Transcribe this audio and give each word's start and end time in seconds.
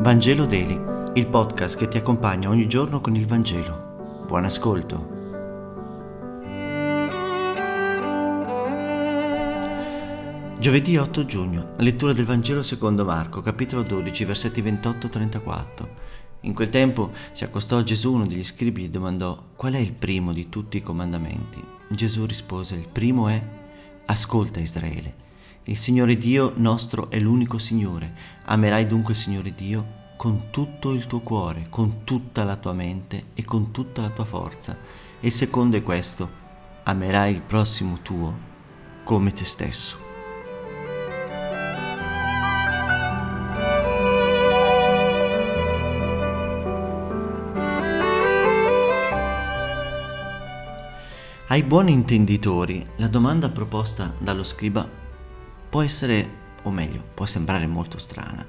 Vangelo 0.00 0.46
Daily, 0.46 0.80
il 1.12 1.26
podcast 1.26 1.76
che 1.76 1.86
ti 1.86 1.98
accompagna 1.98 2.48
ogni 2.48 2.66
giorno 2.66 3.02
con 3.02 3.16
il 3.16 3.26
Vangelo. 3.26 4.24
Buon 4.26 4.46
ascolto. 4.46 5.18
Giovedì 10.58 10.96
8 10.96 11.26
giugno, 11.26 11.74
lettura 11.80 12.14
del 12.14 12.24
Vangelo 12.24 12.62
secondo 12.62 13.04
Marco, 13.04 13.42
capitolo 13.42 13.82
12, 13.82 14.24
versetti 14.24 14.62
28-34. 14.62 15.88
In 16.40 16.54
quel 16.54 16.70
tempo 16.70 17.10
si 17.32 17.44
accostò 17.44 17.76
a 17.76 17.82
Gesù 17.82 18.14
uno 18.14 18.26
degli 18.26 18.42
scribi 18.42 18.84
e 18.84 18.86
gli 18.86 18.90
domandò 18.90 19.38
qual 19.54 19.74
è 19.74 19.78
il 19.78 19.92
primo 19.92 20.32
di 20.32 20.48
tutti 20.48 20.78
i 20.78 20.82
comandamenti. 20.82 21.62
Gesù 21.88 22.24
rispose, 22.24 22.74
il 22.74 22.88
primo 22.90 23.28
è, 23.28 23.38
ascolta 24.06 24.60
Israele. 24.60 25.19
Il 25.64 25.76
Signore 25.76 26.16
Dio 26.16 26.54
nostro 26.56 27.10
è 27.10 27.18
l'unico 27.18 27.58
Signore. 27.58 28.14
Amerai 28.44 28.86
dunque 28.86 29.12
il 29.12 29.18
Signore 29.18 29.54
Dio 29.54 29.98
con 30.16 30.44
tutto 30.50 30.92
il 30.92 31.06
tuo 31.06 31.20
cuore, 31.20 31.66
con 31.68 32.02
tutta 32.04 32.44
la 32.44 32.56
tua 32.56 32.72
mente 32.72 33.26
e 33.34 33.44
con 33.44 33.70
tutta 33.70 34.00
la 34.00 34.08
tua 34.08 34.24
forza. 34.24 34.74
E 35.20 35.26
il 35.26 35.32
secondo 35.34 35.76
è 35.76 35.82
questo, 35.82 36.30
amerai 36.84 37.34
il 37.34 37.42
prossimo 37.42 37.98
tuo 38.00 38.34
come 39.04 39.32
te 39.32 39.44
stesso. 39.44 39.98
Ai 51.48 51.62
buoni 51.64 51.92
intenditori, 51.92 52.86
la 52.96 53.08
domanda 53.08 53.50
proposta 53.50 54.14
dallo 54.18 54.44
scriba 54.44 55.00
può 55.70 55.82
essere, 55.82 56.28
o 56.64 56.70
meglio, 56.70 57.02
può 57.14 57.24
sembrare 57.24 57.66
molto 57.68 57.96
strana, 57.96 58.44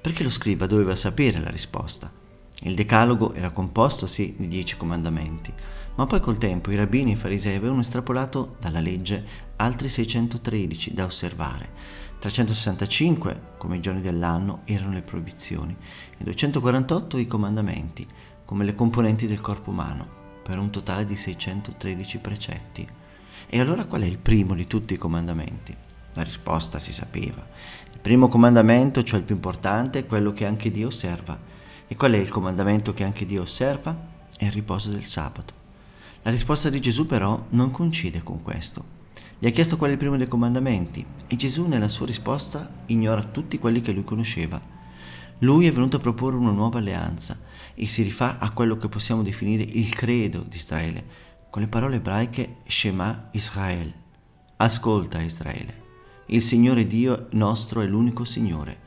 perché 0.00 0.22
lo 0.22 0.30
scriba 0.30 0.66
doveva 0.66 0.94
sapere 0.94 1.40
la 1.40 1.50
risposta. 1.50 2.12
Il 2.62 2.74
decalogo 2.74 3.32
era 3.32 3.50
composto, 3.50 4.06
sì, 4.06 4.34
di 4.36 4.48
dieci 4.48 4.76
comandamenti, 4.76 5.52
ma 5.94 6.06
poi 6.06 6.20
col 6.20 6.38
tempo 6.38 6.70
i 6.70 6.76
rabbini 6.76 7.10
e 7.10 7.14
i 7.14 7.16
farisei 7.16 7.56
avevano 7.56 7.80
estrapolato 7.80 8.56
dalla 8.60 8.80
legge 8.80 9.24
altri 9.56 9.88
613 9.88 10.92
da 10.92 11.04
osservare. 11.04 11.70
365, 12.18 13.40
come 13.56 13.76
i 13.76 13.80
giorni 13.80 14.00
dell'anno, 14.00 14.60
erano 14.64 14.92
le 14.92 15.02
proibizioni 15.02 15.74
e 16.18 16.22
248 16.22 17.16
i 17.16 17.26
comandamenti, 17.26 18.06
come 18.44 18.64
le 18.64 18.74
componenti 18.74 19.26
del 19.26 19.40
corpo 19.40 19.70
umano, 19.70 20.06
per 20.42 20.58
un 20.58 20.70
totale 20.70 21.04
di 21.04 21.16
613 21.16 22.18
precetti. 22.18 22.86
E 23.46 23.60
allora 23.60 23.86
qual 23.86 24.02
è 24.02 24.06
il 24.06 24.18
primo 24.18 24.54
di 24.54 24.66
tutti 24.66 24.94
i 24.94 24.98
comandamenti? 24.98 25.86
La 26.18 26.24
risposta 26.24 26.80
si 26.80 26.92
sapeva. 26.92 27.46
Il 27.92 28.00
primo 28.00 28.26
comandamento, 28.26 29.04
cioè 29.04 29.20
il 29.20 29.24
più 29.24 29.36
importante, 29.36 30.00
è 30.00 30.06
quello 30.06 30.32
che 30.32 30.46
anche 30.46 30.72
Dio 30.72 30.88
osserva. 30.88 31.38
E 31.86 31.94
qual 31.94 32.10
è 32.10 32.16
il 32.16 32.28
comandamento 32.28 32.92
che 32.92 33.04
anche 33.04 33.24
Dio 33.24 33.42
osserva? 33.42 33.96
È 34.36 34.44
il 34.44 34.50
riposo 34.50 34.90
del 34.90 35.04
sabato. 35.04 35.54
La 36.22 36.32
risposta 36.32 36.70
di 36.70 36.80
Gesù 36.80 37.06
però 37.06 37.46
non 37.50 37.70
coincide 37.70 38.24
con 38.24 38.42
questo. 38.42 38.82
Gli 39.38 39.46
ha 39.46 39.50
chiesto 39.50 39.76
qual 39.76 39.90
è 39.90 39.92
il 39.92 39.98
primo 40.00 40.16
dei 40.16 40.26
comandamenti 40.26 41.06
e 41.28 41.36
Gesù 41.36 41.68
nella 41.68 41.88
sua 41.88 42.06
risposta 42.06 42.68
ignora 42.86 43.22
tutti 43.22 43.60
quelli 43.60 43.80
che 43.80 43.92
lui 43.92 44.02
conosceva. 44.02 44.60
Lui 45.42 45.68
è 45.68 45.70
venuto 45.70 45.98
a 45.98 46.00
proporre 46.00 46.34
una 46.34 46.50
nuova 46.50 46.78
alleanza 46.78 47.38
e 47.74 47.86
si 47.86 48.02
rifà 48.02 48.40
a 48.40 48.50
quello 48.50 48.76
che 48.76 48.88
possiamo 48.88 49.22
definire 49.22 49.62
il 49.62 49.94
credo 49.94 50.40
di 50.40 50.56
Israele, 50.56 51.04
con 51.48 51.62
le 51.62 51.68
parole 51.68 51.96
ebraiche 51.96 52.56
Shema 52.66 53.28
Israel. 53.30 53.92
Ascolta 54.56 55.20
Israele. 55.20 55.77
Il 56.30 56.42
Signore 56.42 56.86
Dio 56.86 57.28
nostro 57.30 57.80
è 57.80 57.86
l'unico 57.86 58.26
Signore. 58.26 58.78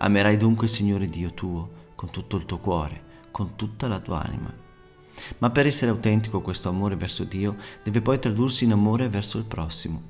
Amerai 0.00 0.36
dunque 0.36 0.66
il 0.66 0.70
Signore 0.70 1.06
Dio 1.06 1.32
tuo 1.32 1.70
con 1.94 2.10
tutto 2.10 2.36
il 2.36 2.44
tuo 2.44 2.58
cuore, 2.58 3.02
con 3.30 3.56
tutta 3.56 3.88
la 3.88 4.00
tua 4.00 4.22
anima. 4.22 4.52
Ma 5.38 5.48
per 5.48 5.66
essere 5.66 5.90
autentico 5.90 6.42
questo 6.42 6.68
amore 6.68 6.96
verso 6.96 7.24
Dio 7.24 7.56
deve 7.82 8.02
poi 8.02 8.18
tradursi 8.18 8.64
in 8.64 8.72
amore 8.72 9.08
verso 9.08 9.38
il 9.38 9.44
prossimo. 9.44 10.02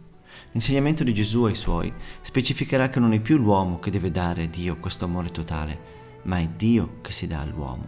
L'insegnamento 0.51 1.05
di 1.05 1.15
Gesù 1.15 1.45
ai 1.45 1.55
suoi 1.55 1.93
specificherà 2.23 2.89
che 2.89 2.99
non 2.99 3.12
è 3.12 3.21
più 3.21 3.37
l'uomo 3.37 3.78
che 3.78 3.93
deve 3.93 4.11
dare 4.11 4.43
a 4.43 4.49
Dio 4.49 4.78
questo 4.78 5.05
amore 5.05 5.31
totale, 5.31 5.78
ma 6.22 6.39
è 6.39 6.49
Dio 6.49 6.97
che 7.03 7.12
si 7.12 7.28
dà 7.28 7.39
all'uomo. 7.39 7.87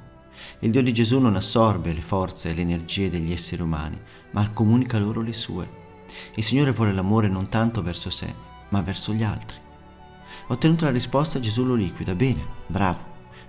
Il 0.60 0.70
Dio 0.70 0.80
di 0.80 0.92
Gesù 0.92 1.18
non 1.18 1.34
assorbe 1.34 1.92
le 1.92 2.02
forze 2.02 2.50
e 2.50 2.54
le 2.54 2.60
energie 2.60 3.10
degli 3.10 3.32
esseri 3.32 3.62
umani, 3.62 4.00
ma 4.30 4.48
comunica 4.52 5.00
loro 5.00 5.22
le 5.22 5.32
sue. 5.32 5.68
Il 6.36 6.44
Signore 6.44 6.70
vuole 6.70 6.92
l'amore 6.92 7.26
non 7.26 7.48
tanto 7.48 7.82
verso 7.82 8.08
sé, 8.08 8.50
ma 8.72 8.82
verso 8.82 9.12
gli 9.12 9.22
altri. 9.22 9.56
Ottenuta 10.48 10.86
la 10.86 10.90
risposta, 10.90 11.40
Gesù 11.40 11.64
lo 11.64 11.74
liquida. 11.74 12.14
Bene, 12.14 12.44
bravo, 12.66 12.98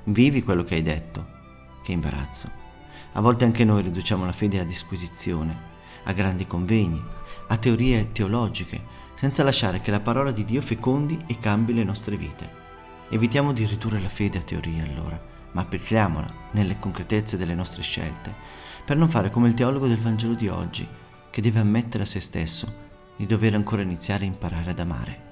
vivi 0.05 0.43
quello 0.43 0.63
che 0.63 0.75
hai 0.75 0.81
detto. 0.81 1.31
Che 1.83 1.91
imbarazzo. 1.91 2.61
A 3.13 3.21
volte 3.21 3.45
anche 3.45 3.63
noi 3.63 3.81
riduciamo 3.81 4.25
la 4.25 4.31
fede 4.31 4.59
a 4.59 4.65
disquisizione, 4.65 5.71
a 6.03 6.13
grandi 6.13 6.45
convegni, 6.45 7.01
a 7.47 7.57
teorie 7.57 8.11
teologiche, 8.11 8.91
senza 9.15 9.43
lasciare 9.43 9.79
che 9.79 9.91
la 9.91 9.99
parola 9.99 10.31
di 10.31 10.45
Dio 10.45 10.61
fecondi 10.61 11.17
e 11.27 11.39
cambi 11.39 11.73
le 11.73 11.83
nostre 11.83 12.17
vite. 12.17 12.61
Evitiamo 13.09 13.53
di 13.53 13.65
ridurre 13.65 14.01
la 14.01 14.09
fede 14.09 14.39
a 14.39 14.43
teorie 14.43 14.81
allora, 14.81 15.21
ma 15.51 15.61
applichiamola 15.61 16.27
nelle 16.51 16.79
concretezze 16.79 17.37
delle 17.37 17.55
nostre 17.55 17.83
scelte, 17.83 18.33
per 18.83 18.97
non 18.97 19.09
fare 19.09 19.29
come 19.29 19.47
il 19.47 19.53
teologo 19.53 19.87
del 19.87 19.99
Vangelo 19.99 20.33
di 20.33 20.47
oggi, 20.47 20.85
che 21.29 21.41
deve 21.41 21.59
ammettere 21.59 22.03
a 22.03 22.07
se 22.07 22.19
stesso 22.19 22.82
di 23.15 23.25
dover 23.25 23.53
ancora 23.53 23.81
iniziare 23.81 24.23
a 24.23 24.27
imparare 24.27 24.71
ad 24.71 24.79
amare. 24.79 25.31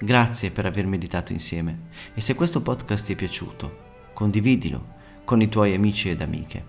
Grazie 0.00 0.50
per 0.50 0.66
aver 0.66 0.86
meditato 0.86 1.32
insieme 1.32 1.88
e 2.14 2.20
se 2.20 2.34
questo 2.34 2.62
podcast 2.62 3.06
ti 3.06 3.14
è 3.14 3.16
piaciuto, 3.16 3.86
condividilo 4.12 4.96
con 5.24 5.40
i 5.40 5.48
tuoi 5.48 5.74
amici 5.74 6.08
ed 6.08 6.22
amiche. 6.22 6.64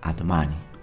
A 0.00 0.12
domani. 0.12 0.73